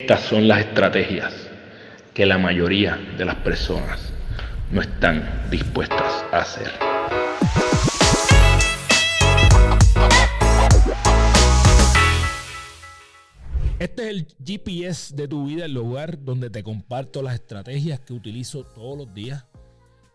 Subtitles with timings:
[0.00, 1.32] Estas son las estrategias
[2.14, 4.12] que la mayoría de las personas
[4.72, 6.72] no están dispuestas a hacer.
[13.78, 18.14] Este es el GPS de tu vida, el lugar donde te comparto las estrategias que
[18.14, 19.46] utilizo todos los días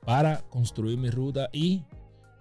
[0.05, 1.84] para construir mi ruta y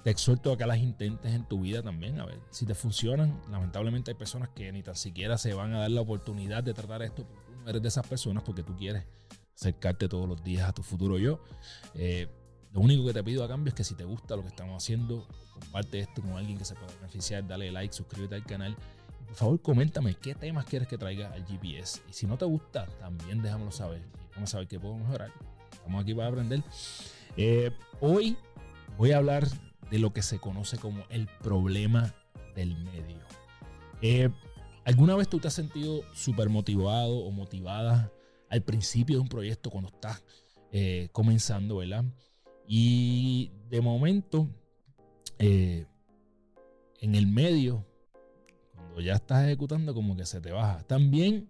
[0.09, 3.38] te exhorto a que las intentes en tu vida también, a ver si te funcionan.
[3.50, 7.02] Lamentablemente hay personas que ni tan siquiera se van a dar la oportunidad de tratar
[7.02, 9.05] esto, tú no eres de esas personas porque tú quieres
[9.55, 11.41] acercarte todos los días a tu futuro yo.
[11.92, 12.27] Eh,
[12.73, 14.83] lo único que te pido a cambio es que si te gusta lo que estamos
[14.83, 18.75] haciendo, comparte esto con alguien que se pueda beneficiar, dale like, suscríbete al canal.
[19.27, 22.00] Por favor, coméntame qué temas quieres que traiga al GPS.
[22.09, 24.00] Y si no te gusta, también déjamelo saber.
[24.28, 25.30] Déjame saber qué puedo mejorar.
[25.70, 26.62] Estamos aquí para aprender.
[27.36, 28.38] Eh, hoy
[28.97, 29.47] voy a hablar
[29.91, 32.15] de lo que se conoce como el problema
[32.55, 33.19] del medio.
[34.02, 34.30] Eh,
[34.84, 38.12] ¿Alguna vez tú te has sentido súper motivado o motivada
[38.48, 40.23] al principio de un proyecto cuando estás
[40.73, 42.05] eh, comenzando, ¿verdad?
[42.66, 44.48] Y de momento,
[45.39, 45.86] eh,
[47.00, 47.86] en el medio,
[48.75, 50.83] cuando ya estás ejecutando, como que se te baja.
[50.84, 51.48] También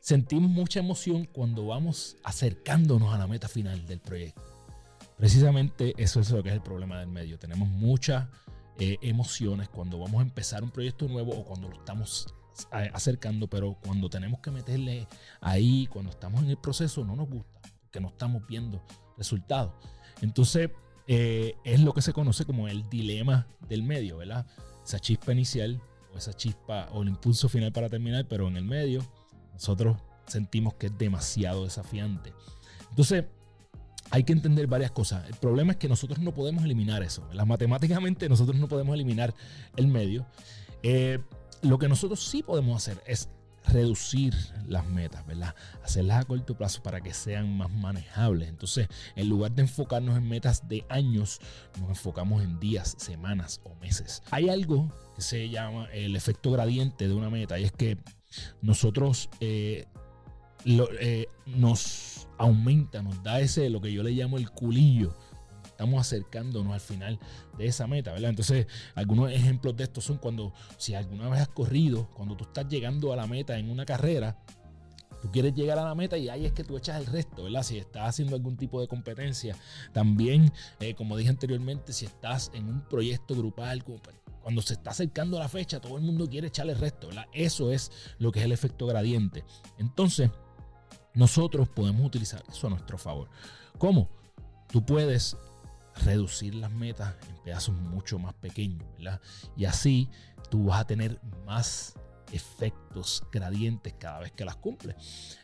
[0.00, 4.57] sentimos mucha emoción cuando vamos acercándonos a la meta final del proyecto.
[5.18, 7.38] Precisamente eso es lo que es el problema del medio.
[7.38, 8.28] Tenemos muchas
[8.78, 12.34] eh, emociones cuando vamos a empezar un proyecto nuevo o cuando lo estamos
[12.70, 15.06] acercando, pero cuando tenemos que meterle
[15.40, 18.82] ahí, cuando estamos en el proceso, no nos gusta, porque no estamos viendo
[19.16, 19.72] resultados.
[20.22, 20.70] Entonces,
[21.06, 24.46] eh, es lo que se conoce como el dilema del medio, ¿verdad?
[24.84, 25.80] Esa chispa inicial
[26.14, 29.04] o esa chispa o el impulso final para terminar, pero en el medio
[29.52, 29.96] nosotros
[30.26, 32.32] sentimos que es demasiado desafiante.
[32.90, 33.24] Entonces,
[34.10, 35.28] hay que entender varias cosas.
[35.28, 37.28] El problema es que nosotros no podemos eliminar eso.
[37.46, 39.34] Matemáticamente nosotros no podemos eliminar
[39.76, 40.26] el medio.
[40.82, 41.18] Eh,
[41.62, 43.28] lo que nosotros sí podemos hacer es
[43.66, 44.34] reducir
[44.66, 45.54] las metas, ¿verdad?
[45.82, 48.48] Hacerlas a corto plazo para que sean más manejables.
[48.48, 51.40] Entonces, en lugar de enfocarnos en metas de años,
[51.80, 54.22] nos enfocamos en días, semanas o meses.
[54.30, 57.98] Hay algo que se llama el efecto gradiente de una meta y es que
[58.62, 59.86] nosotros eh,
[60.64, 65.14] eh, nos aumenta, nos da ese, lo que yo le llamo el culillo.
[65.64, 67.20] Estamos acercándonos al final
[67.56, 68.30] de esa meta, ¿verdad?
[68.30, 72.66] Entonces, algunos ejemplos de esto son cuando, si alguna vez has corrido, cuando tú estás
[72.68, 74.36] llegando a la meta en una carrera,
[75.22, 77.62] tú quieres llegar a la meta y ahí es que tú echas el resto, ¿verdad?
[77.62, 79.56] Si estás haciendo algún tipo de competencia,
[79.92, 83.84] también, eh, como dije anteriormente, si estás en un proyecto grupal,
[84.42, 87.26] cuando se está acercando la fecha, todo el mundo quiere echar el resto, ¿verdad?
[87.32, 89.44] Eso es lo que es el efecto gradiente.
[89.78, 90.30] Entonces,
[91.18, 93.28] nosotros podemos utilizar eso a nuestro favor.
[93.76, 94.08] ¿Cómo?
[94.68, 95.36] Tú puedes
[96.04, 99.20] reducir las metas en pedazos mucho más pequeños, ¿verdad?
[99.56, 100.08] Y así
[100.48, 101.94] tú vas a tener más
[102.30, 104.94] efectos gradientes cada vez que las cumples.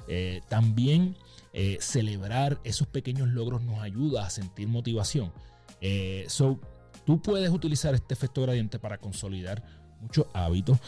[0.06, 1.16] Eh, también
[1.52, 5.32] eh, celebrar esos pequeños logros nos ayuda a sentir motivación.
[5.80, 6.60] Eh, so,
[7.04, 9.64] tú puedes utilizar este efecto gradiente para consolidar
[10.00, 10.78] muchos hábitos.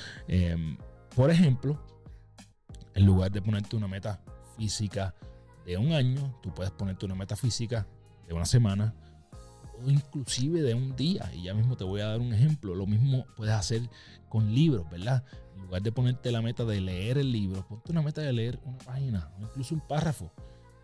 [1.17, 1.83] por ejemplo,
[2.95, 4.23] en lugar de ponerte una meta
[4.57, 5.15] física
[5.65, 7.87] de un año, tú puedes ponerte una meta física
[8.27, 8.95] de una semana
[9.85, 11.31] o inclusive de un día.
[11.35, 12.75] Y ya mismo te voy a dar un ejemplo.
[12.75, 13.83] Lo mismo puedes hacer
[14.29, 15.25] con libros, ¿verdad?
[15.55, 18.61] En lugar de ponerte la meta de leer el libro, ponte una meta de leer
[18.65, 20.33] una página o incluso un párrafo.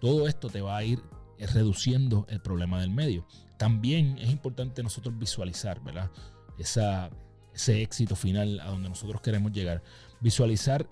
[0.00, 1.00] Todo esto te va a ir
[1.38, 3.26] eh, reduciendo el problema del medio.
[3.56, 6.10] También es importante nosotros visualizar, ¿verdad?
[6.58, 7.10] Esa,
[7.54, 9.82] ese éxito final a donde nosotros queremos llegar.
[10.20, 10.86] Visualizar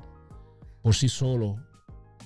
[0.82, 1.58] por sí solo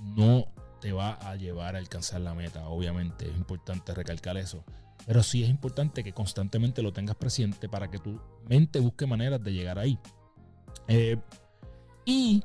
[0.03, 0.47] no
[0.81, 2.69] te va a llevar a alcanzar la meta.
[2.69, 4.65] Obviamente es importante recalcar eso.
[5.07, 9.43] Pero sí es importante que constantemente lo tengas presente para que tu mente busque maneras
[9.43, 9.99] de llegar ahí.
[10.89, 11.17] Eh,
[12.05, 12.43] y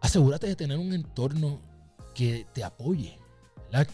[0.00, 1.60] asegúrate de tener un entorno
[2.14, 3.18] que te apoye,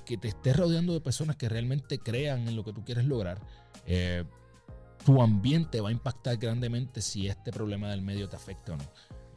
[0.04, 3.40] que te esté rodeando de personas que realmente crean en lo que tú quieres lograr.
[3.86, 4.24] Eh,
[5.04, 8.84] tu ambiente va a impactar grandemente si este problema del medio te afecta o no.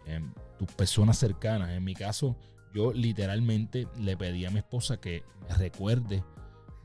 [0.05, 0.21] Eh,
[0.57, 2.35] tus personas cercanas, en mi caso,
[2.73, 6.23] yo literalmente le pedí a mi esposa que me recuerde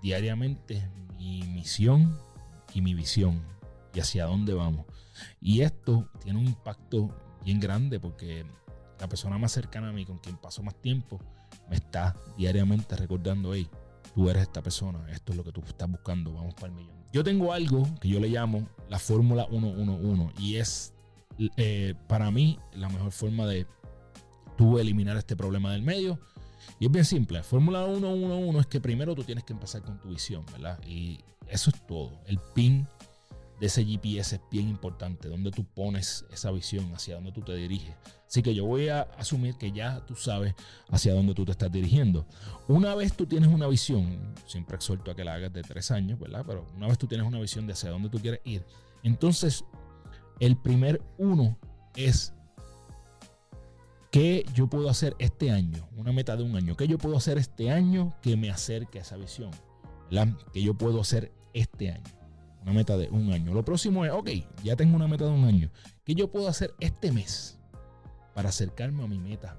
[0.02, 0.88] diariamente
[1.19, 2.19] mi misión
[2.75, 3.42] y mi visión
[3.94, 4.86] y hacia dónde vamos.
[5.40, 7.08] Y esto tiene un impacto
[7.44, 8.44] bien grande porque
[8.98, 11.20] la persona más cercana a mí, con quien paso más tiempo,
[11.69, 13.69] me está diariamente recordando, hey,
[14.14, 16.94] tú eres esta persona, esto es lo que tú estás buscando, vamos para el millón.
[17.12, 20.94] Yo tengo algo que yo le llamo la fórmula 111 y es
[21.56, 23.66] eh, para mí la mejor forma de
[24.56, 26.18] tú eliminar este problema del medio.
[26.78, 27.42] Y es bien simple.
[27.42, 30.78] Fórmula 111 es que primero tú tienes que empezar con tu visión, ¿verdad?
[30.86, 32.20] Y eso es todo.
[32.26, 32.86] El pin
[33.60, 37.54] de ese GPS es bien importante, donde tú pones esa visión, hacia dónde tú te
[37.54, 37.94] diriges.
[38.26, 40.54] Así que yo voy a asumir que ya tú sabes
[40.88, 42.26] hacia dónde tú te estás dirigiendo.
[42.66, 46.18] Una vez tú tienes una visión, siempre exhorto a que la hagas de tres años,
[46.18, 46.44] ¿verdad?
[46.46, 48.64] Pero una vez tú tienes una visión de hacia dónde tú quieres ir,
[49.04, 49.64] entonces
[50.40, 51.56] el primer uno
[51.94, 52.32] es
[54.14, 55.88] ¿Qué yo puedo hacer este año?
[55.96, 56.76] Una meta de un año.
[56.76, 59.50] ¿Qué yo puedo hacer este año que me acerque a esa visión?
[60.08, 60.28] ¿Verdad?
[60.52, 62.05] ¿Qué yo puedo hacer este año?
[62.62, 63.52] Una meta de un año.
[63.52, 64.31] Lo próximo es, ok,
[64.62, 65.69] ya tengo una meta de un año.
[66.05, 67.58] ¿Qué yo puedo hacer este mes
[68.37, 69.58] para acercarme a mi meta?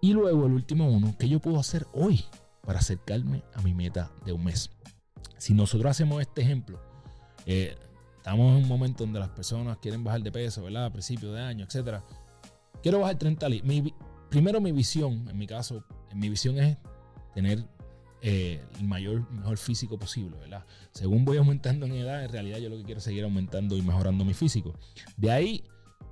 [0.00, 2.24] Y luego el último uno, ¿qué yo puedo hacer hoy
[2.62, 4.70] para acercarme a mi meta de un mes?
[5.36, 6.80] Si nosotros hacemos este ejemplo,
[7.44, 7.76] eh,
[8.16, 10.86] estamos en un momento donde las personas quieren bajar de peso, ¿verdad?
[10.86, 12.02] A principios de año, etcétera
[12.84, 13.92] Quiero bajar 30 libras.
[14.28, 16.76] primero mi visión, en mi caso, en mi visión es
[17.32, 17.64] tener
[18.20, 20.66] eh, el mayor, mejor físico posible, ¿verdad?
[20.90, 23.80] Según voy aumentando en edad, en realidad yo lo que quiero es seguir aumentando y
[23.80, 24.74] mejorando mi físico.
[25.16, 25.64] De ahí,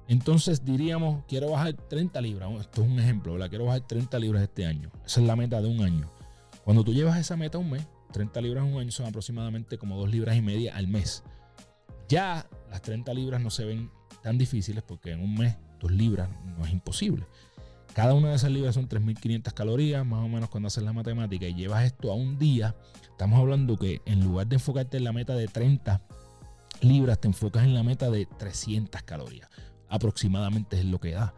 [0.08, 2.50] entonces diríamos, quiero bajar 30 libras.
[2.58, 3.50] Esto es un ejemplo, ¿verdad?
[3.50, 4.90] Quiero bajar 30 libras este año.
[5.04, 6.10] Esa es la meta de un año.
[6.64, 9.98] Cuando tú llevas esa meta un mes, 30 libras en un año son aproximadamente como
[9.98, 11.22] 2 libras y media al mes.
[12.08, 13.90] Ya las 30 libras no se ven
[14.22, 15.54] tan difíciles porque en un mes
[15.90, 17.26] libras no es imposible.
[17.94, 21.46] Cada una de esas libras son 3.500 calorías, más o menos cuando haces la matemática
[21.46, 22.74] y llevas esto a un día,
[23.10, 26.00] estamos hablando que en lugar de enfocarte en la meta de 30
[26.80, 29.48] libras, te enfocas en la meta de 300 calorías.
[29.88, 31.34] Aproximadamente es lo que da.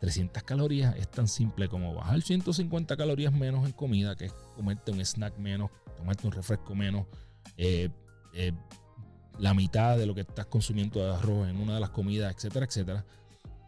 [0.00, 4.92] 300 calorías es tan simple como bajar 150 calorías menos en comida, que es comerte
[4.92, 7.06] un snack menos, tomarte un refresco menos,
[7.58, 7.90] eh,
[8.32, 8.52] eh,
[9.38, 12.64] la mitad de lo que estás consumiendo de arroz en una de las comidas, etcétera,
[12.64, 13.04] etcétera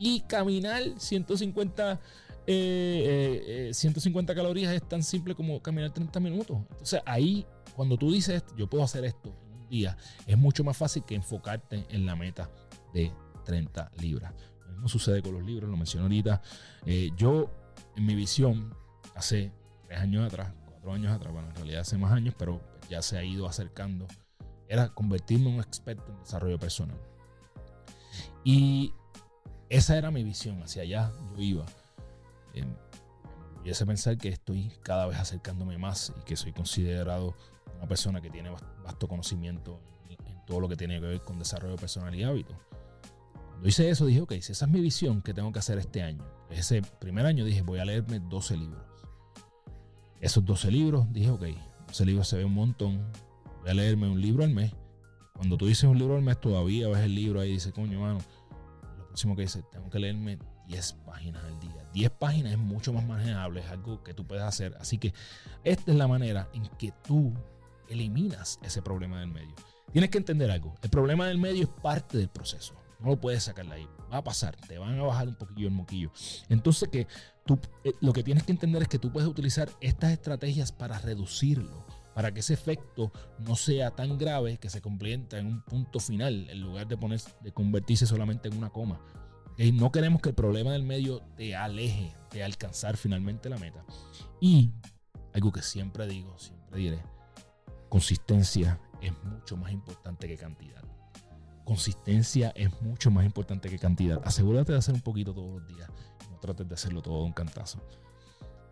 [0.02, 2.00] y caminar 150,
[2.44, 6.58] 150 eh, eh, calorías es tan simple como caminar 30 minutos.
[6.72, 7.46] Entonces ahí,
[7.76, 9.96] cuando tú dices, yo puedo hacer esto un día,
[10.26, 12.50] es mucho más fácil que enfocarte en la meta
[12.92, 13.12] de
[13.44, 14.34] 30 libras.
[14.66, 16.42] Lo mismo sucede con los libros, lo mencioné ahorita.
[16.84, 17.48] Eh, yo,
[17.94, 18.74] en mi visión,
[19.14, 19.52] hace
[19.86, 22.60] tres años atrás, cuatro años atrás, bueno, en realidad hace más años, pero
[22.90, 24.08] ya se ha ido acercando,
[24.66, 26.98] era convertirme en un experto en desarrollo personal.
[28.42, 28.92] Y
[29.72, 31.66] esa era mi visión, hacia allá yo iba.
[33.64, 37.34] Me a pensar que estoy cada vez acercándome más y que soy considerado
[37.78, 38.50] una persona que tiene
[38.84, 39.80] vasto conocimiento
[40.10, 42.54] en, todo lo que tiene que ver con desarrollo personal y hábitos.
[43.48, 46.02] Cuando hice eso dije, ok, si esa es mi visión que tengo que hacer este
[46.02, 48.82] año, ese primer año dije, voy a leerme 12 libros.
[50.20, 51.44] Esos 12 libros, dije, ok,
[51.86, 53.10] 12 libros se ve un montón,
[53.62, 54.74] voy a leerme un libro al mes.
[55.32, 58.00] Cuando tú dices un libro al mes, todavía ves el libro ahí y dices, coño,
[58.00, 58.18] mano,
[59.12, 60.38] próximo que dice, tengo que leerme
[60.68, 61.86] 10 páginas al día.
[61.92, 64.74] 10 páginas es mucho más manejable, es algo que tú puedes hacer.
[64.80, 65.12] Así que
[65.64, 67.34] esta es la manera en que tú
[67.90, 69.54] eliminas ese problema del medio.
[69.92, 70.74] Tienes que entender algo.
[70.80, 72.74] El problema del medio es parte del proceso.
[73.00, 73.88] No lo puedes sacar de ahí.
[74.10, 74.56] Va a pasar.
[74.56, 76.10] Te van a bajar un poquillo el moquillo.
[76.48, 77.06] Entonces que
[77.44, 80.98] tú, eh, lo que tienes que entender es que tú puedes utilizar estas estrategias para
[81.00, 86.00] reducirlo para que ese efecto no sea tan grave que se convierta en un punto
[86.00, 89.00] final en lugar de, poner, de convertirse solamente en una coma.
[89.74, 93.84] No queremos que el problema del medio te aleje de alcanzar finalmente la meta.
[94.40, 94.72] Y
[95.34, 97.02] algo que siempre digo, siempre diré,
[97.88, 100.82] consistencia es mucho más importante que cantidad.
[101.64, 104.20] Consistencia es mucho más importante que cantidad.
[104.24, 105.88] Asegúrate de hacer un poquito todos los días.
[106.30, 107.78] No trates de hacerlo todo de un cantazo.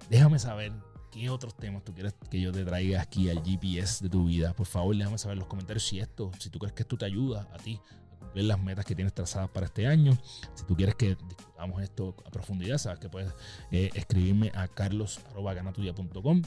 [0.09, 0.73] Déjame saber
[1.11, 4.53] ¿Qué otros temas tú quieres que yo te traiga aquí al GPS de tu vida?
[4.53, 7.05] Por favor, déjame saber en los comentarios si esto, si tú crees que esto te
[7.05, 7.81] ayuda a ti
[8.15, 10.17] a cumplir las metas que tienes trazadas para este año.
[10.55, 13.33] Si tú quieres que discutamos esto a profundidad, sabes que puedes
[13.73, 16.43] eh, escribirme a carlos.ganatuya.com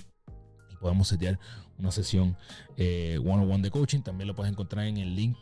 [0.72, 1.38] y podemos setear
[1.78, 2.38] una sesión
[2.78, 4.00] eh, one on one de coaching.
[4.00, 5.38] También lo puedes encontrar en el link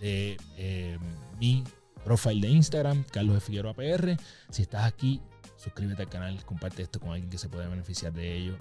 [0.00, 0.98] de eh,
[1.38, 1.62] mi
[2.04, 4.16] profile de Instagram, Carlos de Figueroa PR.
[4.50, 5.22] Si estás aquí
[5.64, 8.56] suscríbete al canal, comparte esto con alguien que se pueda beneficiar de ello,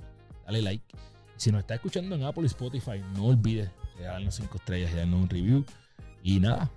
[0.46, 0.96] dale like.
[1.36, 4.96] Si nos está escuchando en Apple y Spotify, no olvides de darnos 5 estrellas y
[4.96, 5.66] darnos un review.
[6.24, 6.72] Y nada,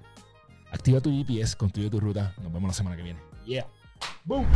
[0.73, 2.35] activa tu GPS, construye tu ruta.
[2.42, 3.21] Nos vemos la semana que viene.
[3.47, 3.66] Yeah.
[4.25, 4.47] Boom.